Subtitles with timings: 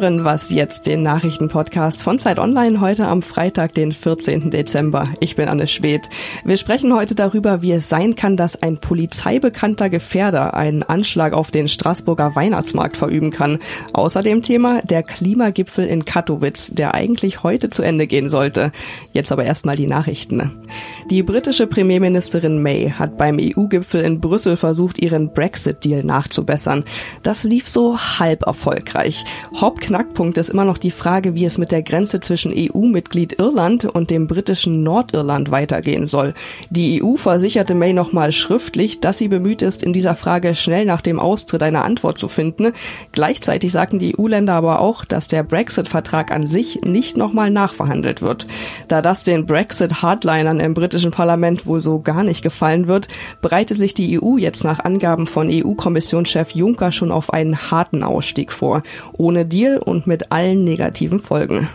[0.00, 4.50] hören Was jetzt, den Nachrichtenpodcast von Zeit Online heute am Freitag, den 14.
[4.50, 5.10] Dezember.
[5.20, 6.08] Ich bin Anne Schwedt.
[6.42, 11.50] Wir sprechen heute darüber, wie es sein kann, dass ein polizeibekannter Gefährder einen Anschlag auf
[11.50, 13.58] den Straßburger Weihnachtsmarkt verüben kann.
[13.92, 18.72] Außerdem Thema der Klimagipfel in Katowice, der eigentlich heute zu Ende gehen sollte.
[19.12, 20.66] Jetzt aber erstmal die Nachrichten.
[21.10, 26.84] Die britische Premierministerin May hat beim EU-Gipfel in Brüssel versucht, ihren Brexit-Deal nachzubessern.
[27.22, 29.24] Das lief so halb erfolgreich.
[29.90, 34.10] Hauptknackpunkt ist immer noch die Frage, wie es mit der Grenze zwischen EU-Mitglied Irland und
[34.10, 36.34] dem britischen Nordirland weitergehen soll.
[36.70, 41.00] Die EU versicherte May nochmal schriftlich, dass sie bemüht ist, in dieser Frage schnell nach
[41.00, 42.72] dem Austritt eine Antwort zu finden.
[43.10, 48.46] Gleichzeitig sagten die EU-Länder aber auch, dass der Brexit-Vertrag an sich nicht nochmal nachverhandelt wird.
[48.86, 53.08] Da das den Brexit-Hardlinern im britischen Parlament wohl so gar nicht gefallen wird,
[53.42, 58.52] bereitet sich die EU jetzt nach Angaben von EU-Kommissionschef Juncker schon auf einen harten Ausstieg
[58.52, 58.84] vor
[59.18, 61.68] ohne Deal und mit allen negativen Folgen.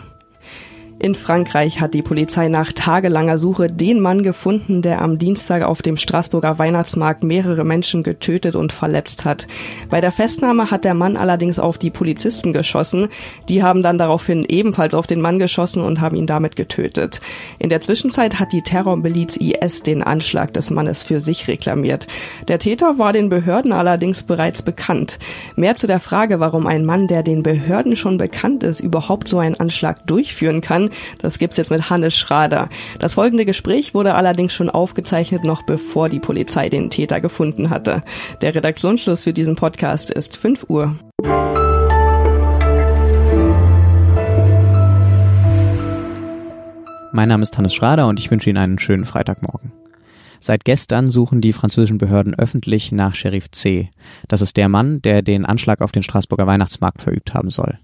[0.98, 5.82] In Frankreich hat die Polizei nach tagelanger Suche den Mann gefunden, der am Dienstag auf
[5.82, 9.46] dem Straßburger Weihnachtsmarkt mehrere Menschen getötet und verletzt hat.
[9.90, 13.08] Bei der Festnahme hat der Mann allerdings auf die Polizisten geschossen.
[13.50, 17.20] Die haben dann daraufhin ebenfalls auf den Mann geschossen und haben ihn damit getötet.
[17.58, 22.06] In der Zwischenzeit hat die Terrormiliz IS den Anschlag des Mannes für sich reklamiert.
[22.48, 25.18] Der Täter war den Behörden allerdings bereits bekannt.
[25.56, 29.38] Mehr zu der Frage, warum ein Mann, der den Behörden schon bekannt ist, überhaupt so
[29.38, 30.85] einen Anschlag durchführen kann,
[31.18, 32.68] das gibt's jetzt mit Hannes Schrader.
[32.98, 38.02] Das folgende Gespräch wurde allerdings schon aufgezeichnet, noch bevor die Polizei den Täter gefunden hatte.
[38.42, 40.96] Der Redaktionsschluss für diesen Podcast ist 5 Uhr.
[47.12, 49.72] Mein Name ist Hannes Schrader und ich wünsche Ihnen einen schönen Freitagmorgen.
[50.38, 53.88] Seit gestern suchen die französischen Behörden öffentlich nach Sheriff C.
[54.28, 57.78] Das ist der Mann, der den Anschlag auf den Straßburger Weihnachtsmarkt verübt haben soll.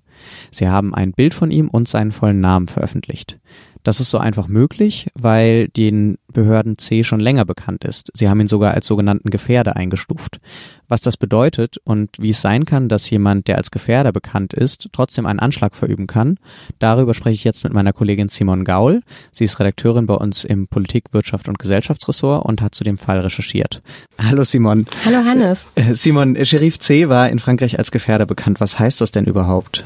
[0.50, 3.38] Sie haben ein Bild von ihm und seinen vollen Namen veröffentlicht.
[3.82, 8.10] Das ist so einfach möglich, weil den Behörden C schon länger bekannt ist.
[8.14, 10.40] Sie haben ihn sogar als sogenannten Gefährder eingestuft.
[10.88, 14.88] Was das bedeutet und wie es sein kann, dass jemand, der als Gefährder bekannt ist,
[14.92, 16.38] trotzdem einen Anschlag verüben kann,
[16.78, 19.02] darüber spreche ich jetzt mit meiner Kollegin Simon Gaul.
[19.32, 23.20] Sie ist Redakteurin bei uns im Politik, Wirtschaft und Gesellschaftsressort und hat zu dem Fall
[23.20, 23.82] recherchiert.
[24.18, 24.86] Hallo Simon.
[25.04, 25.66] Hallo Hannes.
[25.74, 28.60] Äh, Simon, Sheriff C war in Frankreich als Gefährder bekannt.
[28.60, 29.84] Was heißt das denn überhaupt?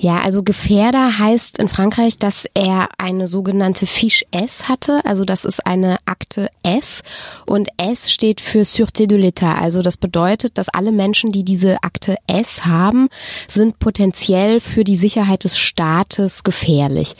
[0.00, 5.00] Ja, also Gefährder heißt in Frankreich, dass er eine sogenannte Fiche S hatte.
[5.04, 7.02] Also das ist eine Akte S
[7.46, 9.56] und S steht für Sûreté de l'État.
[9.56, 13.08] Also das bedeutet, dass alle Menschen, die diese Akte S haben,
[13.48, 17.16] sind potenziell für die Sicherheit des Staates gefährlich.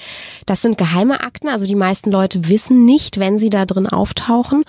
[0.47, 4.63] Das sind geheime Akten, also die meisten Leute wissen nicht, wenn sie da drin auftauchen.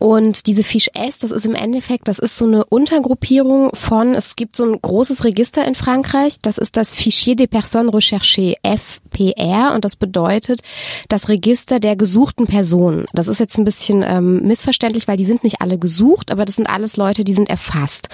[0.00, 4.34] Und diese Fiche S, das ist im Endeffekt, das ist so eine Untergruppierung von, es
[4.34, 9.74] gibt so ein großes Register in Frankreich, das ist das Fichier des Personnes Recherchées, FPR,
[9.74, 10.60] und das bedeutet
[11.08, 13.06] das Register der gesuchten Personen.
[13.12, 16.56] Das ist jetzt ein bisschen ähm, missverständlich, weil die sind nicht alle gesucht, aber das
[16.56, 18.08] sind alles Leute, die sind erfasst.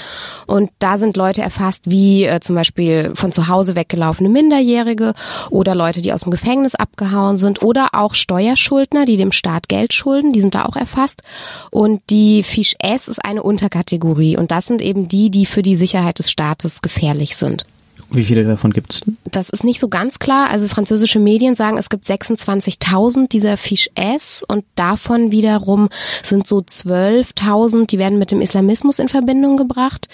[0.47, 5.15] Und da sind Leute erfasst, wie äh, zum Beispiel von zu Hause weggelaufene Minderjährige
[5.51, 9.95] oder Leute, die aus dem Gefängnis abgehauen sind oder auch Steuerschuldner, die dem Staat Geld
[9.95, 11.23] schulden, die sind da auch erfasst.
[11.71, 15.77] Und die Fiche S ist eine Unterkategorie und das sind eben die, die für die
[15.77, 17.65] Sicherheit des Staates gefährlich sind.
[18.11, 19.05] Wie viele davon gibt es?
[19.31, 20.49] Das ist nicht so ganz klar.
[20.49, 25.91] Also französische Medien sagen, es gibt 26.000 dieser Fiche S und davon wiederum
[26.23, 30.09] sind so 12.000, die werden mit dem Islamismus in Verbindung gebracht.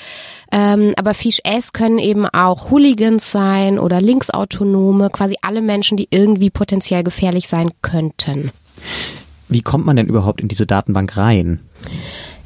[0.50, 6.08] Ähm, aber Fiche S können eben auch Hooligans sein oder Linksautonome, quasi alle Menschen, die
[6.10, 8.50] irgendwie potenziell gefährlich sein könnten.
[9.48, 11.60] Wie kommt man denn überhaupt in diese Datenbank rein?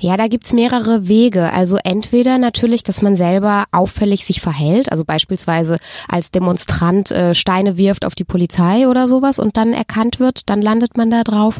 [0.01, 1.53] Ja, da gibt's mehrere Wege.
[1.53, 5.79] Also entweder natürlich, dass man selber auffällig sich verhält, also beispielsweise
[6.09, 10.63] als Demonstrant äh, Steine wirft auf die Polizei oder sowas und dann erkannt wird, dann
[10.63, 11.59] landet man da drauf.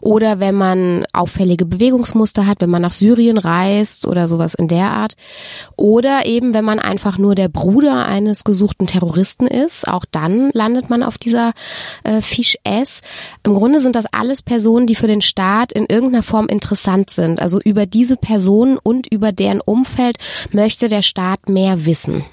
[0.00, 4.90] Oder wenn man auffällige Bewegungsmuster hat, wenn man nach Syrien reist oder sowas in der
[4.90, 5.14] Art.
[5.76, 10.90] Oder eben, wenn man einfach nur der Bruder eines gesuchten Terroristen ist, auch dann landet
[10.90, 11.52] man auf dieser
[12.04, 13.00] äh, Fiche S.
[13.42, 17.42] Im Grunde sind das alles Personen, die für den Staat in irgendeiner Form interessant sind.
[17.42, 20.18] Also über über diese Personen und über deren Umfeld
[20.52, 22.26] möchte der Staat mehr wissen.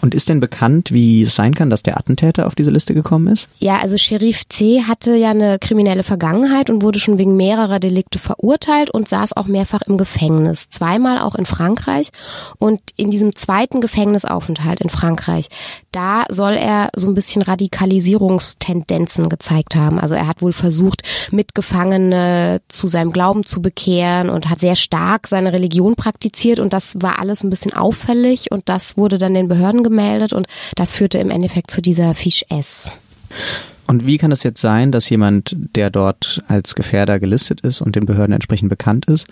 [0.00, 3.28] Und ist denn bekannt, wie es sein kann, dass der Attentäter auf diese Liste gekommen
[3.28, 3.48] ist?
[3.58, 4.82] Ja, also Sheriff C.
[4.82, 9.46] hatte ja eine kriminelle Vergangenheit und wurde schon wegen mehrerer Delikte verurteilt und saß auch
[9.46, 10.68] mehrfach im Gefängnis.
[10.70, 12.10] Zweimal auch in Frankreich.
[12.58, 15.48] Und in diesem zweiten Gefängnisaufenthalt in Frankreich,
[15.92, 19.98] da soll er so ein bisschen Radikalisierungstendenzen gezeigt haben.
[19.98, 25.28] Also er hat wohl versucht, Mitgefangene zu seinem Glauben zu bekehren und hat sehr stark
[25.28, 29.48] seine Religion praktiziert und das war alles ein bisschen auffällig und das wurde dann den
[29.52, 30.46] Behörden gemeldet und
[30.76, 32.90] das führte im Endeffekt zu dieser Fiche S.
[33.86, 37.94] Und wie kann es jetzt sein, dass jemand, der dort als Gefährder gelistet ist und
[37.94, 39.26] den Behörden entsprechend bekannt ist,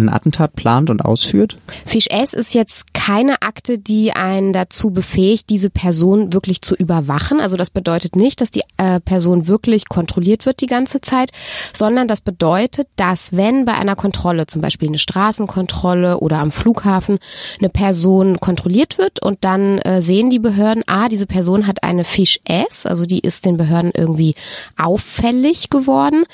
[0.00, 1.56] ein Attentat plant und ausführt?
[1.86, 7.40] Fish S ist jetzt keine Akte, die einen dazu befähigt, diese Person wirklich zu überwachen.
[7.40, 11.30] Also das bedeutet nicht, dass die äh, Person wirklich kontrolliert wird die ganze Zeit,
[11.72, 17.18] sondern das bedeutet, dass wenn bei einer Kontrolle, zum Beispiel eine Straßenkontrolle oder am Flughafen,
[17.58, 22.04] eine Person kontrolliert wird und dann äh, sehen die Behörden, ah, diese Person hat eine
[22.04, 24.34] Fish S, also die ist den Behörden irgendwie
[24.76, 26.24] auffällig geworden,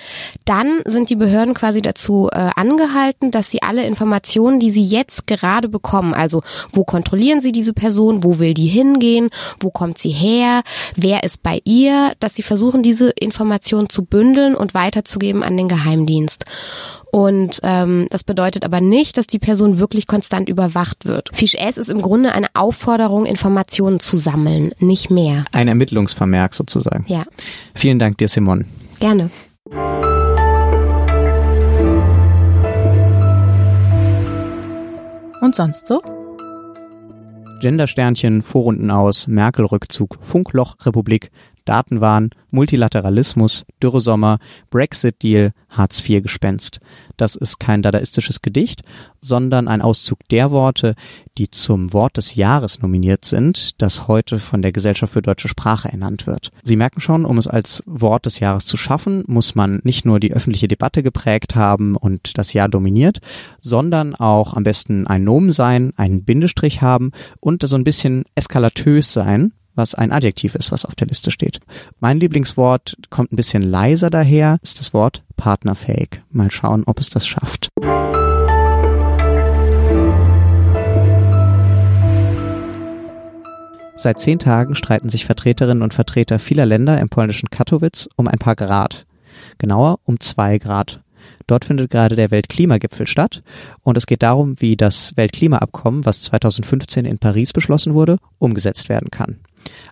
[0.44, 4.84] dann sind die Behörden quasi dazu äh, angehalten, dass sie sie alle Informationen, die sie
[4.84, 6.42] jetzt gerade bekommen, also
[6.72, 9.30] wo kontrollieren sie diese Person, wo will die hingehen,
[9.60, 10.62] wo kommt sie her,
[10.94, 15.68] wer ist bei ihr, dass sie versuchen, diese Informationen zu bündeln und weiterzugeben an den
[15.68, 16.44] Geheimdienst.
[17.10, 21.30] Und ähm, das bedeutet aber nicht, dass die Person wirklich konstant überwacht wird.
[21.32, 25.44] Fish S ist im Grunde eine Aufforderung, Informationen zu sammeln, nicht mehr.
[25.52, 27.06] Ein Ermittlungsvermerk sozusagen.
[27.08, 27.24] Ja.
[27.74, 28.66] Vielen Dank dir, Simon.
[29.00, 29.30] Gerne.
[35.40, 36.00] Und sonst so?
[37.60, 41.30] Gendersternchen, Vorrunden aus, Merkel-Rückzug, Funkloch-Republik,
[41.66, 44.38] Datenwahn, Multilateralismus, Dürresommer,
[44.70, 46.80] Brexit-Deal, Hartz-IV-Gespenst.
[47.16, 48.82] Das ist kein dadaistisches Gedicht,
[49.20, 50.94] sondern ein Auszug der Worte,
[51.38, 55.90] die zum Wort des Jahres nominiert sind, das heute von der Gesellschaft für deutsche Sprache
[55.90, 56.50] ernannt wird.
[56.62, 60.20] Sie merken schon, um es als Wort des Jahres zu schaffen, muss man nicht nur
[60.20, 63.18] die öffentliche Debatte geprägt haben und das Jahr dominiert,
[63.60, 69.12] sondern auch am besten ein Nomen sein, einen Bindestrich haben und so ein bisschen eskalatös
[69.12, 71.60] sein, was ein Adjektiv ist, was auf der Liste steht.
[72.00, 76.22] Mein Lieblingswort kommt ein bisschen leiser daher, ist das Wort partnerfähig.
[76.30, 77.68] Mal schauen, ob es das schafft.
[83.98, 88.38] Seit zehn Tagen streiten sich Vertreterinnen und Vertreter vieler Länder im polnischen Katowice um ein
[88.38, 89.06] paar Grad.
[89.58, 91.00] Genauer um zwei Grad.
[91.46, 93.42] Dort findet gerade der Weltklimagipfel statt
[93.82, 99.10] und es geht darum, wie das Weltklimaabkommen, was 2015 in Paris beschlossen wurde, umgesetzt werden
[99.10, 99.38] kann.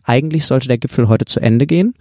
[0.02, 1.94] Eigentlich sollte der Gipfel heute zu Ende gehen.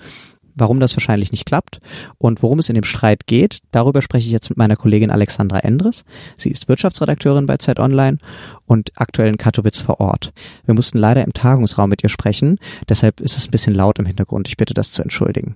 [0.56, 1.80] Warum das wahrscheinlich nicht klappt
[2.20, 5.60] und worum es in dem Streit geht, darüber spreche ich jetzt mit meiner Kollegin Alexandra
[5.60, 6.06] Endres.
[6.38, 8.20] Sie ist Wirtschaftsredakteurin bei Zeit Online
[8.68, 10.32] und aktuell in Katowice vor Ort.
[10.66, 14.06] Wir mussten leider im Tagungsraum mit ihr sprechen, deshalb ist es ein bisschen laut im
[14.06, 14.48] Hintergrund.
[14.48, 15.56] Ich bitte das zu entschuldigen.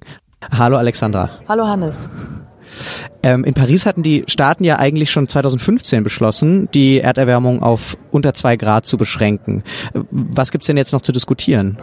[0.51, 1.29] Hallo Alexandra.
[1.47, 2.09] Hallo Hannes.
[3.23, 8.33] Ähm, in Paris hatten die Staaten ja eigentlich schon 2015 beschlossen, die Erderwärmung auf unter
[8.33, 9.63] zwei Grad zu beschränken.
[10.11, 11.77] Was gibt's denn jetzt noch zu diskutieren?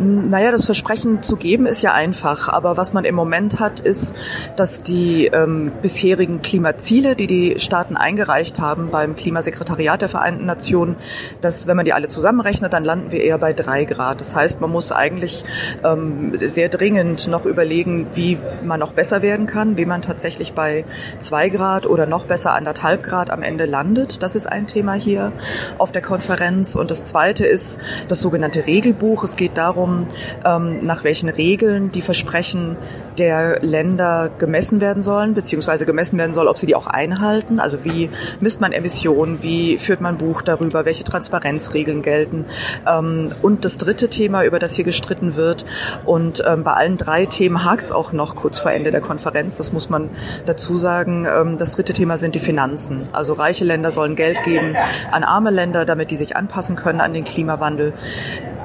[0.00, 4.14] Naja, das Versprechen zu geben ist ja einfach, aber was man im Moment hat, ist,
[4.56, 10.96] dass die ähm, bisherigen Klimaziele, die die Staaten eingereicht haben beim Klimasekretariat der Vereinten Nationen,
[11.40, 14.20] dass wenn man die alle zusammenrechnet, dann landen wir eher bei drei Grad.
[14.20, 15.44] Das heißt, man muss eigentlich
[15.84, 20.17] ähm, sehr dringend noch überlegen, wie man noch besser werden kann, wie man tatsächlich
[20.54, 20.84] bei bei
[21.18, 24.22] zwei Grad oder noch besser anderthalb Grad am Ende landet.
[24.22, 25.32] Das ist ein Thema hier
[25.78, 26.74] auf der Konferenz.
[26.74, 27.78] Und das zweite ist
[28.08, 29.24] das sogenannte Regelbuch.
[29.24, 30.06] Es geht darum,
[30.44, 32.76] ähm, nach welchen Regeln die Versprechen
[33.18, 37.60] der Länder gemessen werden sollen, beziehungsweise gemessen werden soll, ob sie die auch einhalten.
[37.60, 38.10] Also wie
[38.40, 42.44] misst man Emissionen, wie führt man Buch darüber, welche Transparenzregeln gelten.
[42.86, 45.64] Ähm, und das dritte Thema, über das hier gestritten wird.
[46.04, 49.56] Und ähm, bei allen drei Themen hakt es auch noch kurz vor Ende der Konferenz.
[49.56, 50.07] Das muss man
[50.46, 53.08] dazu sagen, ähm, das dritte Thema sind die Finanzen.
[53.12, 54.76] Also reiche Länder sollen Geld geben
[55.10, 57.92] an arme Länder, damit die sich anpassen können an den Klimawandel.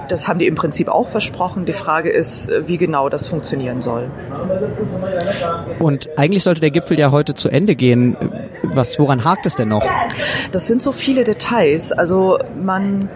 [0.09, 1.65] Das haben die im Prinzip auch versprochen.
[1.65, 4.12] Die Frage ist, wie genau das funktionieren soll.
[5.79, 8.17] Und eigentlich sollte der Gipfel ja heute zu Ende gehen.
[8.75, 9.86] Was, woran hakt es denn noch?
[10.51, 11.92] Das sind so viele Details.
[11.92, 13.10] Also man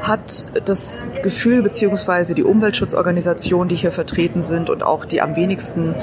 [0.00, 5.94] hat das Gefühl, beziehungsweise die Umweltschutzorganisationen, die hier vertreten sind und auch die am wenigsten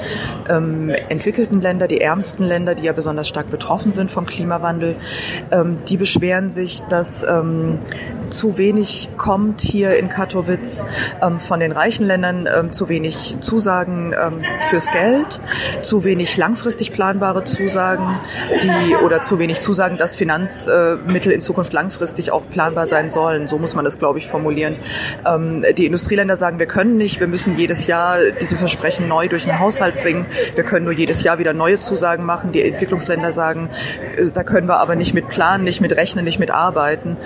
[0.48, 4.96] ähm, entwickelten Länder, die ärmsten Länder, die ja besonders stark betroffen sind vom Klimawandel,
[5.50, 7.78] ähm, die beschweren sich, dass ähm,
[8.30, 10.86] zu wenig kommt hier in Katowice
[11.22, 15.40] ähm, von den reichen Ländern, ähm, zu wenig Zusagen ähm, fürs Geld,
[15.82, 18.18] zu wenig langfristig planbare Zusagen,
[18.62, 23.48] die oder zu wenig Zusagen, dass Finanzmittel in Zukunft langfristig auch planbar sein sollen.
[23.48, 24.76] So muss man das, glaube ich, formulieren.
[25.26, 29.44] Ähm, die Industrieländer sagen, wir können nicht, wir müssen jedes Jahr diese Versprechen neu durch
[29.44, 30.26] den Haushalt bringen.
[30.54, 32.52] Wir können nur jedes Jahr wieder neue Zusagen machen.
[32.52, 33.70] Die Entwicklungsländer sagen,
[34.16, 37.16] äh, da können wir aber nicht mit planen, nicht mit rechnen, nicht mit arbeiten.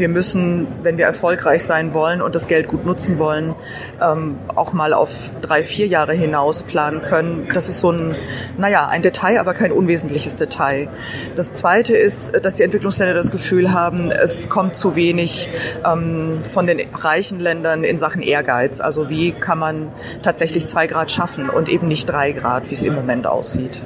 [0.00, 3.54] Wir müssen, wenn wir erfolgreich sein wollen und das Geld gut nutzen wollen,
[4.02, 7.48] ähm, auch mal auf drei, vier Jahre hinaus planen können.
[7.52, 8.14] Das ist so ein,
[8.56, 10.88] naja, ein Detail, aber kein unwesentliches Detail.
[11.36, 15.50] Das Zweite ist, dass die Entwicklungsländer das Gefühl haben, es kommt zu wenig
[15.84, 18.80] ähm, von den reichen Ländern in Sachen Ehrgeiz.
[18.80, 19.92] Also wie kann man
[20.22, 23.82] tatsächlich zwei Grad schaffen und eben nicht drei Grad, wie es im Moment aussieht.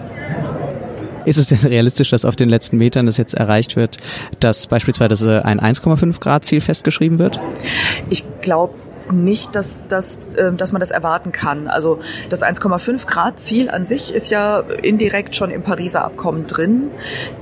[1.25, 3.99] Ist es denn realistisch, dass auf den letzten Metern das jetzt erreicht wird,
[4.41, 7.41] dass beispielsweise ein 1,5 Grad Ziel festgeschrieben wird?
[8.11, 8.75] Ich glaube
[9.13, 11.69] nicht, dass, dass, äh, dass man das erwarten kann.
[11.69, 16.91] Also das 1,5 Grad Ziel an sich ist ja indirekt schon im Pariser Abkommen drin.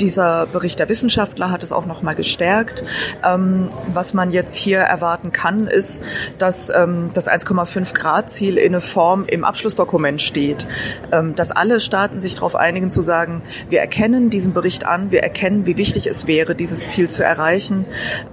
[0.01, 2.85] Dieser Bericht der Wissenschaftler hat es auch noch mal gestärkt.
[3.25, 6.03] Ähm, was man jetzt hier erwarten kann, ist,
[6.39, 10.67] dass ähm, das 1,5 Grad Ziel in eine Form im Abschlussdokument steht,
[11.13, 15.23] ähm, dass alle Staaten sich darauf einigen zu sagen, wir erkennen diesen Bericht an, wir
[15.23, 17.85] erkennen, wie wichtig es wäre, dieses Ziel zu erreichen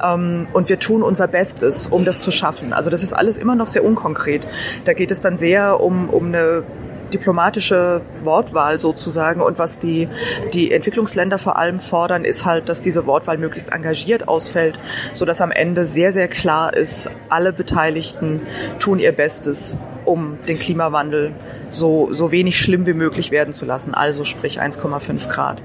[0.04, 2.74] ähm, und wir tun unser Bestes, um das zu schaffen.
[2.74, 4.48] Also das ist alles immer noch sehr unkonkret.
[4.86, 6.64] Da geht es dann sehr um, um eine
[7.10, 9.42] diplomatische Wortwahl sozusagen.
[9.42, 10.08] Und was die,
[10.54, 14.80] die Entwicklungsländer vor allem fordern, ist halt, dass diese Wortwahl möglichst engagiert ausfällt,
[15.14, 18.42] so dass am Ende sehr, sehr klar ist, alle Beteiligten
[18.80, 21.34] tun ihr Bestes, um den Klimawandel
[21.70, 23.94] so, so wenig schlimm wie möglich werden zu lassen.
[23.94, 25.62] Also sprich 1,5 Grad.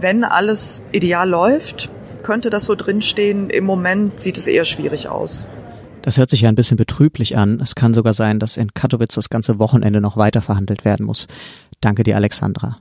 [0.00, 1.90] Wenn alles ideal läuft,
[2.22, 3.50] könnte das so drinstehen.
[3.50, 5.46] Im Moment sieht es eher schwierig aus.
[6.02, 7.60] Das hört sich ja ein bisschen betrüblich an.
[7.60, 11.26] Es kann sogar sein, dass in Katowice das ganze Wochenende noch weiter verhandelt werden muss.
[11.80, 12.78] Danke dir, Alexandra.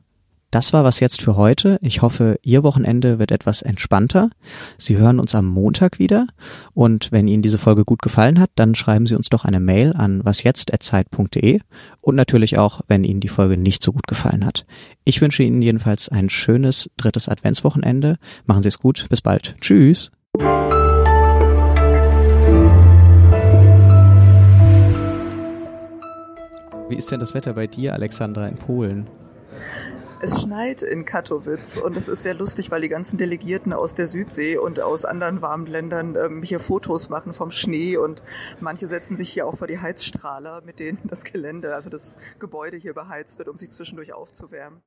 [0.52, 1.78] Das war was jetzt für heute.
[1.82, 4.32] Ich hoffe, Ihr Wochenende wird etwas entspannter.
[4.80, 6.26] Sie hören uns am Montag wieder.
[6.74, 9.94] Und wenn Ihnen diese Folge gut gefallen hat, dann schreiben Sie uns doch eine Mail
[9.94, 11.60] an wasjetzt.zeit.de
[12.02, 14.66] und natürlich auch, wenn Ihnen die Folge nicht so gut gefallen hat.
[15.04, 18.18] Ich wünsche Ihnen jedenfalls ein schönes drittes Adventswochenende.
[18.46, 19.06] Machen Sie es gut.
[19.10, 19.56] Bis bald.
[19.62, 20.10] Tschüss.
[27.00, 29.08] Ist denn das Wetter bei dir, Alexandra, in Polen?
[30.22, 34.10] Es schneit in Katowice und es ist sehr lustig, weil die ganzen Delegierten aus der
[34.10, 38.22] Südsee und aus anderen warmen Ländern ähm, hier Fotos machen vom Schnee und
[38.60, 42.76] manche setzen sich hier auch vor die Heizstrahler, mit denen das Gelände, also das Gebäude
[42.76, 44.78] hier beheizt wird, um sich zwischendurch aufzuwärmen.